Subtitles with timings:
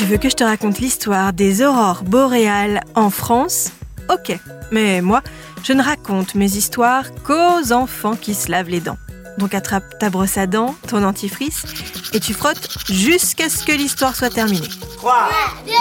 [0.00, 3.68] Tu veux que je te raconte l'histoire des aurores boréales en France?
[4.08, 4.34] Ok,
[4.72, 5.20] mais moi,
[5.62, 8.96] je ne raconte mes histoires qu'aux enfants qui se lavent les dents.
[9.36, 11.66] Donc attrape ta brosse à dents, ton antifrice,
[12.14, 14.70] et tu frottes jusqu'à ce que l'histoire soit terminée.
[14.96, 15.28] 3,
[15.66, 15.76] 2, 1,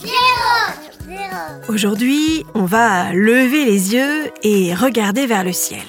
[0.00, 0.12] 0,
[1.06, 1.22] 0.
[1.68, 5.84] Aujourd'hui, on va lever les yeux et regarder vers le ciel.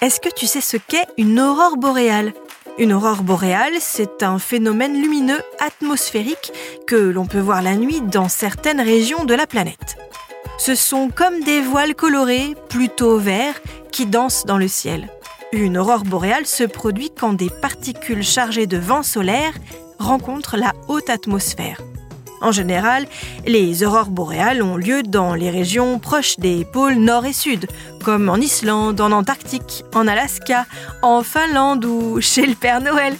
[0.00, 2.32] Est-ce que tu sais ce qu'est une aurore boréale?
[2.78, 6.52] Une aurore boréale, c'est un phénomène lumineux atmosphérique
[6.86, 9.96] que l'on peut voir la nuit dans certaines régions de la planète.
[10.58, 13.60] Ce sont comme des voiles colorées, plutôt verts,
[13.90, 15.08] qui dansent dans le ciel.
[15.50, 19.54] Une aurore boréale se produit quand des particules chargées de vent solaire
[19.98, 21.80] rencontrent la haute atmosphère.
[22.40, 23.06] En général,
[23.46, 27.66] les aurores boréales ont lieu dans les régions proches des pôles nord et sud,
[28.04, 30.66] comme en Islande, en Antarctique, en Alaska,
[31.02, 33.16] en Finlande ou chez le Père Noël.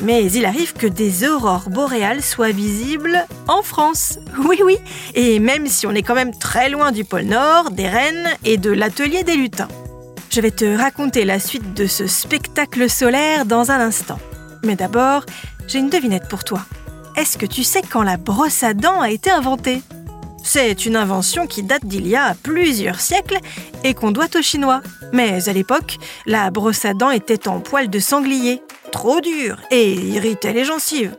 [0.00, 4.18] Mais il arrive que des aurores boréales soient visibles en France.
[4.38, 4.76] Oui, oui.
[5.14, 8.56] Et même si on est quand même très loin du pôle Nord, des rennes et
[8.56, 9.68] de l'atelier des lutins.
[10.30, 14.20] Je vais te raconter la suite de ce spectacle solaire dans un instant.
[14.62, 15.24] Mais d'abord,
[15.66, 16.60] j'ai une devinette pour toi.
[17.18, 19.82] Est-ce que tu sais quand la brosse à dents a été inventée?
[20.44, 23.38] C'est une invention qui date d'il y a plusieurs siècles
[23.82, 24.82] et qu'on doit aux Chinois.
[25.12, 29.94] Mais à l'époque, la brosse à dents était en poil de sanglier, trop dure et
[29.94, 31.16] irritait les gencives.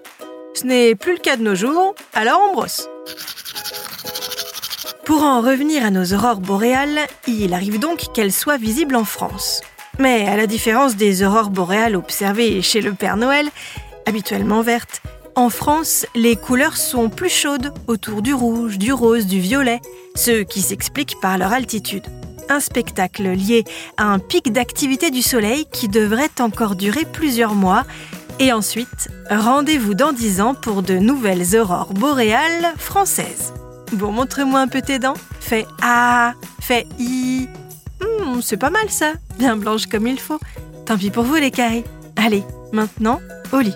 [0.54, 2.88] Ce n'est plus le cas de nos jours, alors on brosse.
[5.04, 9.60] Pour en revenir à nos aurores boréales, il arrive donc qu'elles soient visibles en France.
[10.00, 13.50] Mais à la différence des aurores boréales observées chez le Père Noël,
[14.06, 15.02] habituellement vertes,
[15.40, 19.80] en France, les couleurs sont plus chaudes autour du rouge, du rose, du violet,
[20.16, 22.04] ce qui s'explique par leur altitude.
[22.50, 23.64] Un spectacle lié
[23.96, 27.86] à un pic d'activité du Soleil qui devrait encore durer plusieurs mois.
[28.40, 33.54] Et ensuite, rendez-vous dans 10 ans pour de nouvelles aurores boréales françaises.
[33.94, 35.18] Bon, montre-moi un peu tes dents.
[35.40, 37.48] Fais A, fais I.
[38.02, 40.40] Hmm, c'est pas mal ça, bien blanche comme il faut.
[40.86, 41.86] Tant pis pour vous les carrés.
[42.18, 43.22] Allez, maintenant,
[43.54, 43.76] au lit.